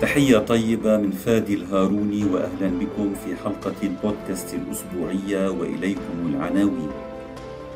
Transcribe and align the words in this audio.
تحية 0.00 0.38
طيبة 0.38 0.96
من 0.96 1.10
فادي 1.10 1.54
الهاروني 1.54 2.24
وأهلا 2.24 2.68
بكم 2.68 3.14
في 3.24 3.36
حلقة 3.44 3.74
البودكاست 3.82 4.54
الأسبوعية 4.54 5.50
وإليكم 5.50 6.34
العناوين. 6.34 6.90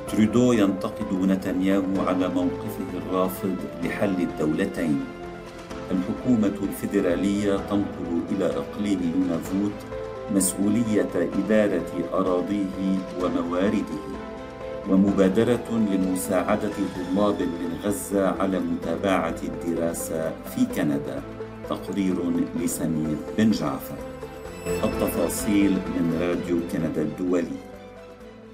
ترودو 0.09 0.53
ينتقد 0.53 1.13
نتنياهو 1.13 2.01
على 2.07 2.29
موقفه 2.29 2.89
الرافض 2.95 3.57
لحل 3.85 4.15
الدولتين. 4.21 5.05
الحكومة 5.91 6.59
الفيدرالية 6.63 7.57
تنقل 7.57 8.21
إلى 8.31 8.47
إقليم 8.47 9.13
نونافوت 9.17 10.00
مسؤولية 10.35 11.11
إدارة 11.15 12.09
أراضيه 12.13 12.99
وموارده 13.23 14.01
ومبادرة 14.91 15.69
لمساعدة 15.93 16.71
طلاب 16.97 17.43
من 17.43 17.79
غزة 17.85 18.29
على 18.29 18.61
متابعة 18.61 19.37
الدراسة 19.43 20.31
في 20.31 20.67
كندا. 20.67 21.23
تقرير 21.69 22.17
لسمير 22.63 23.17
بن 23.39 23.51
جعفر. 23.51 23.99
التفاصيل 24.67 25.71
من 25.71 26.19
راديو 26.21 26.59
كندا 26.73 27.03
الدولي. 27.03 27.61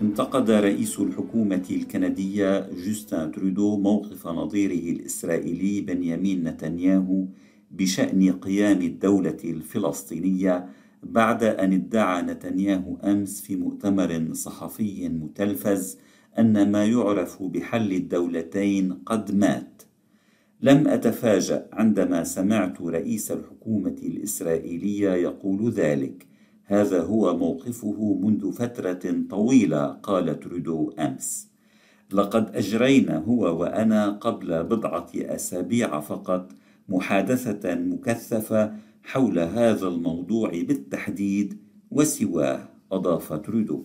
انتقد 0.02 0.50
رئيس 0.50 1.00
الحكومة 1.00 1.64
الكندية 1.70 2.70
جوستن 2.86 3.32
ترودو 3.32 3.76
موقف 3.76 4.26
نظيره 4.26 4.96
الإسرائيلي 4.96 5.80
بنيامين 5.80 6.44
نتنياهو 6.44 7.24
بشأن 7.70 8.32
قيام 8.32 8.80
الدولة 8.82 9.36
الفلسطينية 9.44 10.66
بعد 11.10 11.44
أن 11.44 11.72
ادعى 11.72 12.22
نتنياهو 12.22 12.96
أمس 12.96 13.40
في 13.40 13.56
مؤتمر 13.56 14.28
صحفي 14.32 15.08
متلفز 15.08 15.98
أن 16.38 16.70
ما 16.70 16.84
يعرف 16.84 17.42
بحل 17.42 17.92
الدولتين 17.92 18.92
قد 18.92 19.34
مات. 19.34 19.82
لم 20.60 20.88
أتفاجأ 20.88 21.68
عندما 21.72 22.24
سمعت 22.24 22.82
رئيس 22.82 23.32
الحكومة 23.32 23.96
الإسرائيلية 24.02 25.10
يقول 25.10 25.70
ذلك. 25.70 26.26
هذا 26.64 27.02
هو 27.02 27.36
موقفه 27.36 28.18
منذ 28.22 28.52
فترة 28.52 29.24
طويلة 29.30 29.86
قال 29.86 30.40
ترودو 30.40 30.90
أمس. 30.90 31.48
لقد 32.12 32.56
أجرينا 32.56 33.18
هو 33.18 33.60
وأنا 33.60 34.10
قبل 34.10 34.64
بضعة 34.64 35.10
أسابيع 35.14 36.00
فقط 36.00 36.52
محادثة 36.88 37.74
مكثفة 37.74 38.72
حول 39.06 39.38
هذا 39.38 39.88
الموضوع 39.88 40.50
بالتحديد 40.50 41.58
وسواه 41.90 42.68
أضاف 42.92 43.32
ترودو. 43.32 43.82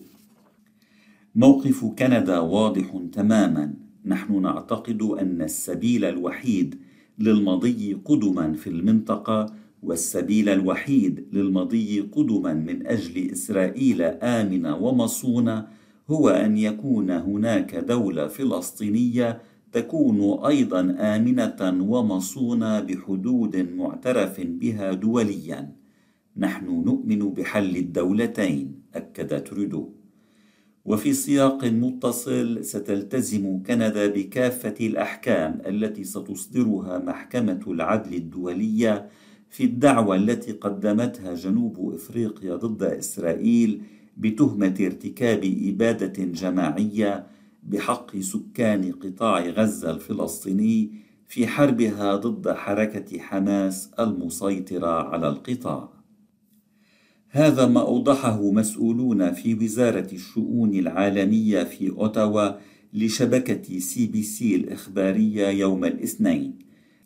موقف 1.34 1.84
كندا 1.84 2.38
واضح 2.38 3.02
تماما. 3.12 3.74
نحن 4.04 4.42
نعتقد 4.42 5.02
أن 5.02 5.42
السبيل 5.42 6.04
الوحيد 6.04 6.78
للمضي 7.18 7.94
قدما 8.04 8.52
في 8.52 8.66
المنطقة 8.70 9.54
والسبيل 9.82 10.48
الوحيد 10.48 11.26
للمضي 11.32 12.00
قدما 12.00 12.54
من 12.54 12.86
أجل 12.86 13.30
إسرائيل 13.30 14.02
آمنة 14.02 14.76
ومصونة 14.76 15.66
هو 16.10 16.28
أن 16.28 16.58
يكون 16.58 17.10
هناك 17.10 17.74
دولة 17.74 18.26
فلسطينية 18.26 19.40
تكون 19.72 20.44
أيضا 20.46 20.80
آمنة 20.98 21.86
ومصونة 21.92 22.80
بحدود 22.80 23.56
معترف 23.56 24.40
بها 24.40 24.92
دوليا. 24.92 25.72
نحن 26.36 26.66
نؤمن 26.66 27.18
بحل 27.18 27.76
الدولتين 27.76 28.82
أكد 28.94 29.44
ترودو 29.44 29.88
وفي 30.84 31.12
سياق 31.12 31.64
متصل 31.64 32.64
ستلتزم 32.64 33.62
كندا 33.62 34.06
بكافة 34.06 34.74
الأحكام 34.80 35.62
التي 35.66 36.04
ستصدرها 36.04 36.98
محكمة 36.98 37.60
العدل 37.66 38.14
الدولية 38.14 39.08
في 39.50 39.64
الدعوى 39.64 40.16
التي 40.16 40.52
قدمتها 40.52 41.34
جنوب 41.34 41.94
إفريقيا 41.94 42.56
ضد 42.56 42.82
إسرائيل 42.82 43.82
بتهمة 44.16 44.74
ارتكاب 44.80 45.40
إبادة 45.64 46.24
جماعية 46.24 47.26
بحق 47.62 48.16
سكان 48.16 48.92
قطاع 48.92 49.40
غزة 49.40 49.90
الفلسطيني 49.90 50.92
في 51.28 51.46
حربها 51.46 52.16
ضد 52.16 52.52
حركة 52.52 53.18
حماس 53.18 53.90
المسيطرة 53.98 55.08
على 55.08 55.28
القطاع. 55.28 55.88
هذا 57.28 57.66
ما 57.66 57.80
أوضحه 57.80 58.50
مسؤولون 58.50 59.32
في 59.32 59.54
وزارة 59.54 60.08
الشؤون 60.12 60.74
العالمية 60.74 61.64
في 61.64 61.90
أوتاوا 61.90 62.50
لشبكة 62.94 63.78
CBC 63.78 64.56
الإخبارية 64.56 65.48
يوم 65.48 65.84
الاثنين 65.84 66.58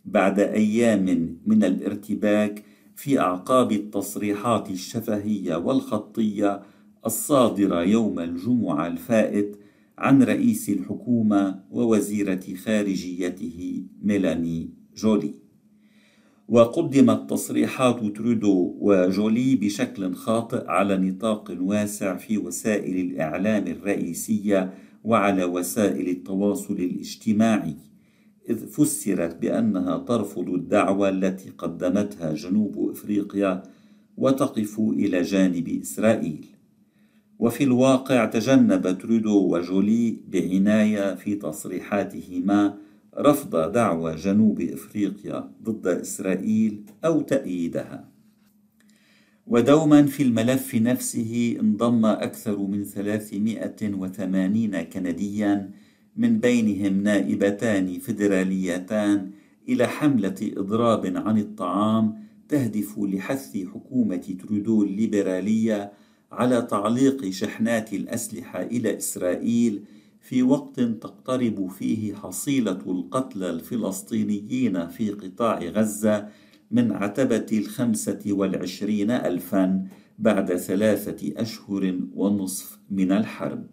بعد 0.04 0.40
أيام 0.40 1.36
من 1.46 1.64
الارتباك 1.64 2.62
في 2.96 3.20
أعقاب 3.20 3.72
التصريحات 3.72 4.70
الشفهية 4.70 5.56
والخطية 5.56 6.62
الصادرة 7.06 7.82
يوم 7.82 8.20
الجمعة 8.20 8.86
الفائت 8.86 9.56
عن 9.98 10.22
رئيس 10.22 10.68
الحكومة 10.68 11.62
ووزيرة 11.70 12.54
خارجيته 12.64 13.82
ميلاني 14.02 14.70
جولي. 14.96 15.34
وقدمت 16.48 17.30
تصريحات 17.30 18.04
ترودو 18.16 18.76
وجولي 18.80 19.56
بشكل 19.56 20.14
خاطئ 20.14 20.66
على 20.66 20.96
نطاق 20.96 21.56
واسع 21.60 22.16
في 22.16 22.38
وسائل 22.38 22.96
الإعلام 22.96 23.66
الرئيسية 23.66 24.74
وعلى 25.04 25.44
وسائل 25.44 26.08
التواصل 26.08 26.74
الاجتماعي 26.74 27.76
إذ 28.50 28.66
فسرت 28.66 29.36
بأنها 29.36 29.98
ترفض 29.98 30.48
الدعوة 30.48 31.08
التي 31.08 31.50
قدمتها 31.50 32.34
جنوب 32.34 32.90
إفريقيا 32.90 33.62
وتقف 34.16 34.80
إلى 34.80 35.22
جانب 35.22 35.68
إسرائيل. 35.82 36.46
وفي 37.38 37.64
الواقع 37.64 38.24
تجنب 38.24 38.98
ترودو 38.98 39.54
وجولي 39.54 40.16
بعناية 40.28 41.14
في 41.14 41.34
تصريحاتهما 41.34 42.78
رفض 43.18 43.72
دعوى 43.72 44.16
جنوب 44.16 44.60
إفريقيا 44.60 45.50
ضد 45.62 45.86
إسرائيل 45.86 46.82
أو 47.04 47.20
تأييدها. 47.20 48.08
ودوما 49.46 50.06
في 50.06 50.22
الملف 50.22 50.74
نفسه 50.74 51.56
انضم 51.60 52.06
أكثر 52.06 52.58
من 52.58 52.84
380 52.84 54.82
كنديا 54.82 55.70
من 56.16 56.38
بينهم 56.38 57.02
نائبتان 57.02 57.98
فيدراليتان 57.98 59.30
إلى 59.68 59.86
حملة 59.86 60.52
إضراب 60.56 61.06
عن 61.06 61.38
الطعام 61.38 62.14
تهدف 62.48 62.98
لحث 62.98 63.56
حكومة 63.56 64.36
ترودو 64.42 64.82
الليبرالية 64.82 65.92
على 66.32 66.62
تعليق 66.62 67.30
شحنات 67.30 67.92
الأسلحة 67.92 68.62
إلى 68.62 68.96
إسرائيل 68.96 69.84
في 70.20 70.42
وقت 70.42 70.80
تقترب 70.80 71.70
فيه 71.70 72.14
حصيلة 72.14 72.80
القتلى 72.86 73.50
الفلسطينيين 73.50 74.88
في 74.88 75.10
قطاع 75.10 75.58
غزة 75.58 76.28
من 76.70 76.92
عتبة 76.92 77.46
الخمسة 77.52 78.20
والعشرين 78.26 79.10
ألفا 79.10 79.86
بعد 80.18 80.56
ثلاثة 80.56 81.32
أشهر 81.36 82.00
ونصف 82.14 82.78
من 82.90 83.12
الحرب. 83.12 83.66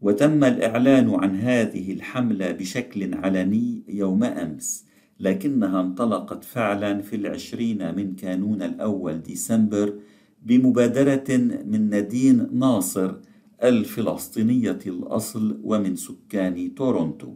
وتم 0.00 0.44
الإعلان 0.44 1.14
عن 1.14 1.36
هذه 1.36 1.92
الحملة 1.92 2.50
بشكل 2.52 3.14
علني 3.14 3.82
يوم 3.88 4.24
أمس 4.24 4.84
لكنها 5.20 5.80
انطلقت 5.80 6.44
فعلا 6.44 7.02
في 7.02 7.16
العشرين 7.16 7.94
من 7.94 8.14
كانون 8.14 8.62
الأول 8.62 9.22
ديسمبر 9.22 9.94
بمبادرة 10.46 11.36
من 11.66 11.90
نادين 11.90 12.48
ناصر 12.52 13.14
الفلسطينية 13.62 14.78
الأصل 14.86 15.60
ومن 15.64 15.96
سكان 15.96 16.74
تورونتو. 16.74 17.34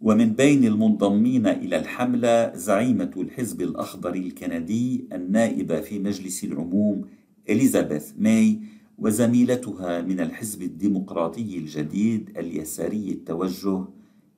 ومن 0.00 0.32
بين 0.32 0.64
المنضمين 0.64 1.46
إلى 1.46 1.78
الحملة 1.78 2.56
زعيمة 2.56 3.10
الحزب 3.16 3.60
الأخضر 3.62 4.14
الكندي 4.14 5.08
النائبة 5.12 5.80
في 5.80 5.98
مجلس 5.98 6.44
العموم 6.44 7.04
إليزابيث 7.48 8.12
ماي 8.18 8.60
وزميلتها 8.98 10.02
من 10.02 10.20
الحزب 10.20 10.62
الديمقراطي 10.62 11.58
الجديد 11.58 12.38
اليساري 12.38 13.10
التوجه 13.10 13.84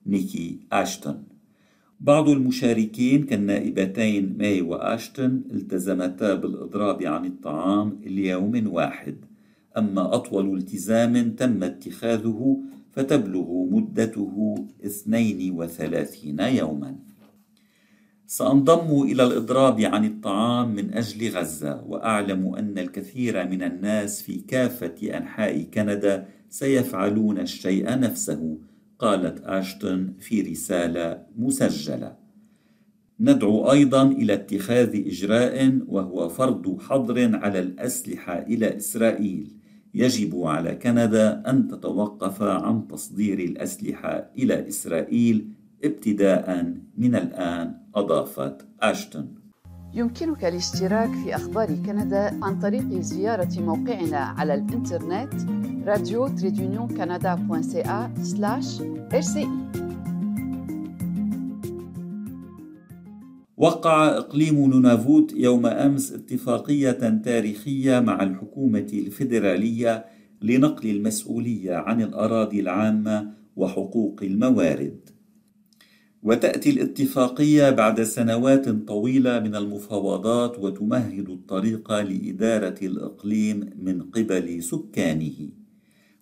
نيكي 0.05 0.59
أشتون. 0.71 1.30
بعض 2.03 2.29
المشاركين 2.29 3.23
كالنائبتين 3.23 4.35
ماي 4.37 4.61
وأشتون 4.61 5.43
التزمتا 5.51 6.33
بالإضراب 6.33 7.03
عن 7.03 7.25
الطعام 7.25 7.99
ليوم 8.05 8.73
واحد. 8.73 9.15
أما 9.77 10.15
أطول 10.15 10.57
التزام 10.57 11.31
تم 11.31 11.63
اتخاذه 11.63 12.57
فتبلغ 12.91 13.65
مدته 13.71 14.55
32 14.85 16.39
يوما. 16.39 16.95
سأنضم 18.27 19.01
إلى 19.01 19.23
الإضراب 19.23 19.79
عن 19.81 20.05
الطعام 20.05 20.75
من 20.75 20.93
أجل 20.93 21.29
غزة 21.29 21.83
وأعلم 21.87 22.55
أن 22.55 22.77
الكثير 22.77 23.47
من 23.47 23.63
الناس 23.63 24.21
في 24.21 24.37
كافة 24.37 25.17
أنحاء 25.17 25.61
كندا 25.61 26.27
سيفعلون 26.49 27.39
الشيء 27.39 27.99
نفسه. 27.99 28.57
قالت 29.01 29.41
أشتون 29.45 30.13
في 30.19 30.41
رسالة 30.41 31.23
مسجلة. 31.37 32.15
ندعو 33.19 33.71
أيضا 33.71 34.03
إلى 34.03 34.33
اتخاذ 34.33 35.07
إجراء 35.07 35.79
وهو 35.87 36.29
فرض 36.29 36.81
حظر 36.81 37.35
على 37.35 37.59
الأسلحة 37.59 38.39
إلى 38.39 38.77
إسرائيل. 38.77 39.51
يجب 39.93 40.43
على 40.43 40.75
كندا 40.75 41.49
أن 41.49 41.67
تتوقف 41.67 42.41
عن 42.41 42.87
تصدير 42.87 43.39
الأسلحة 43.39 44.31
إلى 44.37 44.67
إسرائيل 44.67 45.47
ابتداء 45.83 46.73
من 46.97 47.15
الآن 47.15 47.77
أضافت 47.95 48.65
أشتون. 48.81 49.40
يمكنك 49.93 50.45
الاشتراك 50.45 51.09
في 51.09 51.35
أخبار 51.35 51.67
كندا 51.67 52.39
عن 52.43 52.59
طريق 52.59 52.99
زيارة 52.99 53.59
موقعنا 53.59 54.17
على 54.17 54.53
الإنترنت 54.53 55.33
راديو 55.85 56.27
تريدونيون 56.27 56.87
كندا 56.87 57.35
رسي 59.13 59.47
وقع 63.57 64.17
إقليم 64.17 64.55
نونافوت 64.55 65.33
يوم 65.33 65.65
أمس 65.65 66.11
اتفاقية 66.11 67.21
تاريخية 67.25 67.99
مع 67.99 68.23
الحكومة 68.23 68.87
الفيدرالية 68.93 70.05
لنقل 70.41 70.89
المسؤولية 70.89 71.75
عن 71.75 72.01
الأراضي 72.01 72.59
العامة 72.59 73.33
وحقوق 73.55 74.19
الموارد. 74.23 75.09
وتأتي 76.23 76.69
الاتفاقية 76.69 77.69
بعد 77.69 78.03
سنوات 78.03 78.69
طويلة 78.69 79.39
من 79.39 79.55
المفاوضات 79.55 80.59
وتمهد 80.59 81.29
الطريق 81.29 81.91
لإدارة 81.91 82.75
الإقليم 82.81 83.69
من 83.79 84.01
قبل 84.01 84.63
سكانه. 84.63 85.49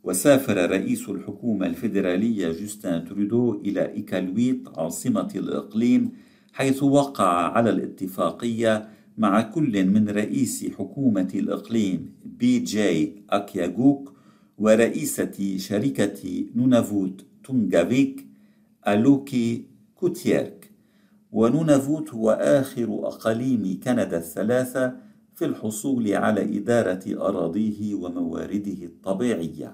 وسافر 0.04 0.70
رئيس 0.70 1.10
الحكومة 1.10 1.66
الفيدرالية 1.66 2.52
جوستين 2.52 3.06
ترودو 3.06 3.62
إلى 3.66 3.94
إيكالويت 3.94 4.68
عاصمة 4.78 5.32
الإقليم 5.36 6.12
حيث 6.54 6.84
وقع 6.84 7.52
على 7.52 7.70
الاتفاقية 7.70 8.88
مع 9.18 9.42
كل 9.42 9.86
من 9.86 10.10
رئيس 10.10 10.66
حكومة 10.78 11.32
الإقليم 11.36 12.12
بي 12.26 12.60
جي 12.60 13.24
أكياغوك 13.30 14.14
ورئيسة 14.58 15.58
شركة 15.58 16.46
نونافوت 16.56 17.26
تونغافيك 17.44 18.26
ألوكي 18.88 19.69
كوتييرك. 20.00 20.72
ونونافوت 21.32 22.10
هو 22.14 22.32
آخر 22.32 23.00
أقاليم 23.08 23.80
كندا 23.84 24.18
الثلاثة 24.18 24.96
في 25.36 25.46
الحصول 25.46 26.14
على 26.14 26.58
إدارة 26.58 27.04
أراضيه 27.08 27.96
وموارده 27.96 28.86
الطبيعية. 28.86 29.74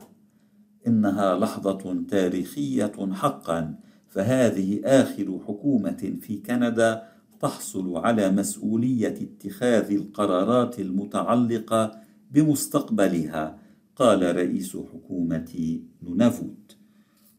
إنها 0.87 1.37
لحظة 1.37 2.05
تاريخية 2.09 2.91
حقا 3.11 3.75
فهذه 4.07 4.81
آخر 4.85 5.39
حكومة 5.47 6.17
في 6.21 6.37
كندا 6.37 7.03
تحصل 7.39 7.97
على 7.97 8.31
مسؤولية 8.31 9.17
اتخاذ 9.21 9.91
القرارات 9.91 10.79
المتعلقة 10.79 12.01
بمستقبلها 12.31 13.59
قال 13.95 14.35
رئيس 14.35 14.77
حكومة 14.77 15.79
نونافوت. 16.03 16.84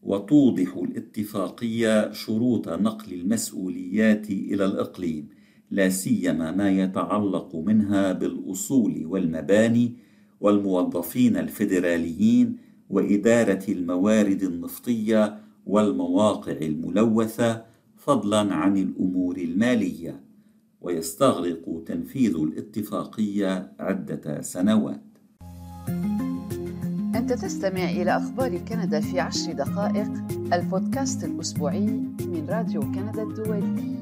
وتوضح 0.07 0.77
الاتفاقية 0.77 2.11
شروط 2.11 2.69
نقل 2.69 3.13
المسؤوليات 3.13 4.29
إلى 4.29 4.65
الإقليم 4.65 5.27
لا 5.71 5.89
سيما 5.89 6.51
ما 6.51 6.69
يتعلق 6.69 7.55
منها 7.55 8.11
بالأصول 8.11 9.05
والمباني 9.05 9.93
والموظفين 10.41 11.37
الفيدراليين 11.37 12.57
وإدارة 12.89 13.63
الموارد 13.69 14.43
النفطية 14.43 15.39
والمواقع 15.65 16.51
الملوثة 16.51 17.65
فضلا 17.95 18.53
عن 18.53 18.77
الأمور 18.77 19.37
المالية 19.37 20.23
ويستغرق 20.81 21.83
تنفيذ 21.85 22.35
الاتفاقية 22.35 23.71
عدة 23.79 24.41
سنوات. 24.41 25.16
أنت 27.27 27.41
تستمع 27.41 27.83
إلى 27.83 28.17
أخبار 28.17 28.57
كندا 28.57 29.01
في 29.01 29.19
عشر 29.19 29.51
دقائق 29.51 30.07
البودكاست 30.53 31.23
الأسبوعي 31.23 31.85
من 32.19 32.47
راديو 32.49 32.81
كندا 32.81 33.23
الدولي. 33.23 33.97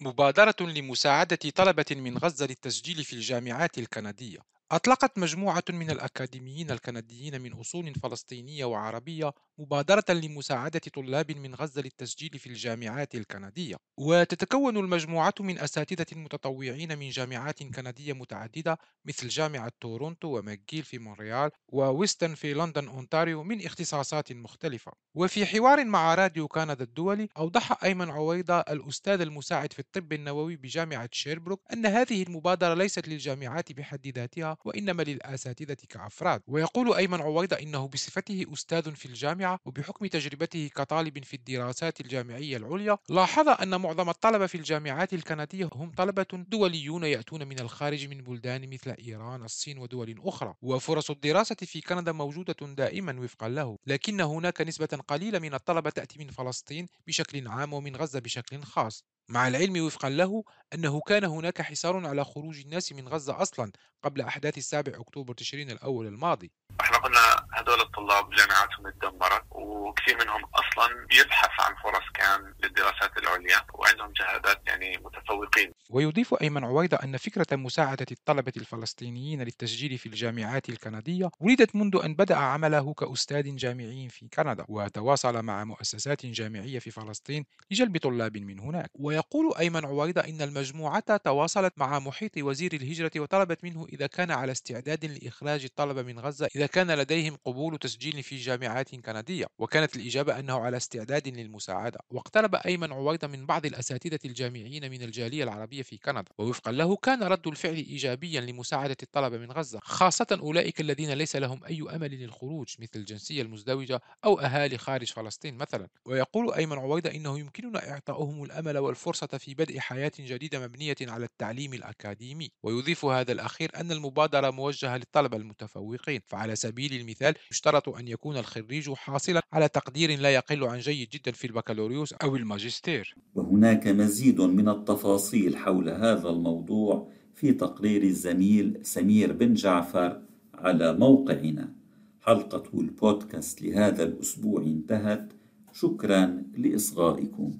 مبادرة 0.00 0.56
لمساعدة 0.60 1.38
طلبة 1.54 1.84
من 1.90 2.18
غزة 2.18 2.46
للتسجيل 2.46 3.04
في 3.04 3.12
الجامعات 3.12 3.78
الكندية. 3.78 4.38
أطلقت 4.72 5.18
مجموعة 5.18 5.64
من 5.70 5.90
الأكاديميين 5.90 6.70
الكنديين 6.70 7.40
من 7.40 7.52
أصول 7.52 7.94
فلسطينية 7.94 8.64
وعربية 8.64 9.32
مبادرة 9.58 10.04
لمساعدة 10.10 10.80
طلاب 10.94 11.32
من 11.32 11.54
غزة 11.54 11.82
للتسجيل 11.82 12.38
في 12.38 12.46
الجامعات 12.46 13.14
الكندية. 13.14 13.76
وتتكون 13.98 14.76
المجموعة 14.76 15.34
من 15.40 15.58
أساتذة 15.58 16.06
متطوعين 16.12 16.98
من 16.98 17.10
جامعات 17.10 17.62
كندية 17.62 18.12
متعددة 18.12 18.78
مثل 19.04 19.28
جامعة 19.28 19.72
تورونتو 19.80 20.38
وماكجيل 20.38 20.82
في 20.82 20.98
مونريال 20.98 21.50
وويسترن 21.68 22.34
في 22.34 22.54
لندن 22.54 22.88
أونتاريو 22.88 23.42
من 23.42 23.66
اختصاصات 23.66 24.32
مختلفة. 24.32 24.92
وفي 25.14 25.46
حوار 25.46 25.84
مع 25.84 26.14
راديو 26.14 26.48
كندا 26.48 26.84
الدولي 26.84 27.28
أوضح 27.36 27.84
أيمن 27.84 28.10
عويضة 28.10 28.60
الأستاذ 28.60 29.20
المساعد 29.20 29.72
في 29.72 29.78
الطب 29.78 30.12
النووي 30.12 30.56
بجامعة 30.56 31.08
شيربروك 31.12 31.62
أن 31.72 31.86
هذه 31.86 32.22
المبادرة 32.22 32.74
ليست 32.74 33.08
للجامعات 33.08 33.72
بحد 33.72 34.06
ذاتها 34.06 34.57
وإنما 34.64 35.02
للأساتذة 35.02 35.76
كأفراد. 35.88 36.42
ويقول 36.46 36.94
أيمن 36.94 37.20
عويضة 37.20 37.56
إنه 37.56 37.88
بصفته 37.88 38.46
أستاذ 38.52 38.94
في 38.94 39.06
الجامعة 39.06 39.58
وبحكم 39.64 40.06
تجربته 40.06 40.70
كطالب 40.74 41.24
في 41.24 41.34
الدراسات 41.34 42.00
الجامعية 42.00 42.56
العليا 42.56 42.98
لاحظ 43.08 43.48
أن 43.48 43.80
معظم 43.80 44.08
الطلبة 44.08 44.46
في 44.46 44.54
الجامعات 44.54 45.14
الكندية 45.14 45.68
هم 45.72 45.90
طلبة 45.90 46.26
دوليون 46.32 47.04
يأتون 47.04 47.48
من 47.48 47.60
الخارج 47.60 48.08
من 48.08 48.22
بلدان 48.22 48.70
مثل 48.70 48.90
إيران 48.90 49.42
الصين 49.44 49.78
ودول 49.78 50.14
أخرى. 50.24 50.54
وفرص 50.62 51.10
الدراسة 51.10 51.56
في 51.56 51.80
كندا 51.80 52.12
موجودة 52.12 52.56
دائما 52.60 53.20
وفقا 53.20 53.48
له. 53.48 53.76
لكن 53.86 54.20
هناك 54.20 54.60
نسبة 54.60 54.86
قليلة 55.08 55.38
من 55.38 55.54
الطلبة 55.54 55.90
تأتي 55.90 56.18
من 56.18 56.28
فلسطين 56.30 56.86
بشكل 57.06 57.48
عام 57.48 57.72
ومن 57.72 57.96
غزة 57.96 58.18
بشكل 58.20 58.62
خاص. 58.62 59.04
مع 59.30 59.48
العلم 59.48 59.84
وفقا 59.86 60.08
له 60.08 60.44
أنه 60.74 61.00
كان 61.00 61.24
هناك 61.24 61.62
حصار 61.62 62.06
على 62.06 62.24
خروج 62.24 62.60
الناس 62.60 62.92
من 62.92 63.08
غزة 63.08 63.42
أصلا 63.42 63.72
قبل 64.02 64.20
أحداث 64.20 64.58
السابع 64.58 64.92
أكتوبر 65.00 65.34
تشرين 65.34 65.70
الأول 65.70 66.06
الماضي. 66.06 66.52
إحنا 66.80 66.98
قلنا 66.98 67.46
هدول 67.52 67.80
الطلاب 67.98 68.30
جامعاتهم 68.30 68.86
اتدمرت 68.86 69.44
وكثير 69.50 70.16
منهم 70.24 70.42
أصلا 70.44 71.06
بيبحث 71.10 71.50
عن 71.60 71.74
فرص 71.82 72.04
كان 72.14 72.54
للدراسات 72.62 73.18
العليا 73.18 73.60
وعندهم 73.74 74.12
شهادات 74.14 74.60
يعني 74.66 74.96
متفوقين. 74.96 75.72
ويضيف 75.90 76.34
أيمن 76.42 76.64
عويضة 76.64 76.96
أن 76.96 77.16
فكرة 77.16 77.56
مساعدة 77.56 78.06
الطلبة 78.10 78.52
الفلسطينيين 78.56 79.42
للتسجيل 79.42 79.98
في 79.98 80.06
الجامعات 80.06 80.68
الكندية 80.68 81.30
ولدت 81.40 81.76
منذ 81.76 82.00
أن 82.04 82.14
بدأ 82.14 82.36
عمله 82.36 82.94
كأستاذ 82.94 83.56
جامعي 83.56 84.08
في 84.08 84.28
كندا 84.28 84.64
وتواصل 84.68 85.42
مع 85.42 85.64
مؤسسات 85.64 86.26
جامعية 86.26 86.78
في 86.78 86.90
فلسطين 86.90 87.44
لجلب 87.70 87.98
طلاب 87.98 88.36
من 88.36 88.60
هناك. 88.60 88.90
ويقول 88.94 89.54
أيمن 89.58 89.84
عويضة 89.84 90.20
إن 90.20 90.42
المجموعه 90.42 91.16
تواصلت 91.16 91.72
مع 91.76 91.98
محيط 91.98 92.36
وزير 92.36 92.72
الهجرة 92.72 93.10
وطلبت 93.16 93.64
منه 93.64 93.86
إذا 93.92 94.06
كان 94.06 94.30
على 94.30 94.52
استعداد 94.52 95.04
لإخراج 95.04 95.64
الطلبة 95.64 96.02
من 96.02 96.18
غزة 96.18 96.48
إذا 96.56 96.66
كان 96.66 96.90
لديهم 96.90 97.36
قبول 97.44 97.78
تسجيل 97.88 98.22
في 98.22 98.36
جامعات 98.36 98.94
كندية 98.94 99.46
وكانت 99.58 99.96
الإجابة 99.96 100.38
أنه 100.38 100.58
على 100.60 100.76
استعداد 100.76 101.28
للمساعدة. 101.28 101.98
واقترب 102.10 102.54
أيمن 102.54 102.92
عويضة 102.92 103.26
من 103.26 103.46
بعض 103.46 103.66
الأساتذة 103.66 104.18
الجامعيين 104.24 104.90
من 104.90 105.02
الجالية 105.02 105.44
العربية 105.44 105.82
في 105.82 105.98
كندا. 105.98 106.32
ووفقا 106.38 106.72
له 106.72 106.96
كان 106.96 107.22
رد 107.22 107.46
الفعل 107.46 107.74
إيجابيا 107.74 108.40
لمساعدة 108.40 108.96
الطلبة 109.02 109.38
من 109.38 109.52
غزة 109.52 109.80
خاصة 109.82 110.26
أولئك 110.40 110.80
الذين 110.80 111.12
ليس 111.12 111.36
لهم 111.36 111.64
أي 111.64 111.82
أمل 111.94 112.10
للخروج 112.10 112.74
مثل 112.78 112.90
الجنسية 112.96 113.42
المزدوجة 113.42 114.00
أو 114.24 114.40
أهالي 114.40 114.78
خارج 114.78 115.12
فلسطين 115.12 115.54
مثلا. 115.54 115.88
ويقول 116.04 116.54
أيمن 116.54 116.78
عويضة 116.78 117.10
إنه 117.10 117.38
يمكننا 117.38 117.90
إعطاؤهم 117.90 118.44
الأمل 118.44 118.78
والفرصة 118.78 119.26
في 119.26 119.54
بدء 119.54 119.78
حياة 119.78 120.12
جديدة 120.18 120.60
مبنية 120.60 120.96
على 121.00 121.24
التعليم 121.24 121.74
الأكاديمي. 121.74 122.50
ويضيف 122.62 123.04
هذا 123.04 123.32
الأخير 123.32 123.70
أن 123.76 123.92
المبادرة 123.92 124.50
موجهة 124.50 124.96
للطلبة 124.96 125.36
المتفوقين. 125.36 126.20
فعلى 126.26 126.56
سبيل 126.56 126.92
المثال 127.00 127.34
يشترط 127.50 127.77
أن 127.88 128.08
يكون 128.08 128.36
الخريج 128.36 128.90
حاصلا 128.90 129.42
على 129.52 129.68
تقدير 129.68 130.20
لا 130.20 130.34
يقل 130.34 130.64
عن 130.64 130.78
جيد 130.78 131.08
جدا 131.08 131.32
في 131.32 131.46
البكالوريوس 131.46 132.12
أو 132.12 132.36
الماجستير. 132.36 133.14
وهناك 133.34 133.88
مزيد 133.88 134.40
من 134.40 134.68
التفاصيل 134.68 135.56
حول 135.56 135.88
هذا 135.88 136.28
الموضوع 136.28 137.08
في 137.34 137.52
تقرير 137.52 138.02
الزميل 138.02 138.78
سمير 138.82 139.32
بن 139.32 139.54
جعفر 139.54 140.22
على 140.54 140.92
موقعنا. 140.92 141.74
حلقة 142.20 142.80
البودكاست 142.80 143.62
لهذا 143.62 144.02
الأسبوع 144.02 144.62
انتهت. 144.62 145.32
شكرا 145.72 146.42
لإصغائكم. 146.56 147.58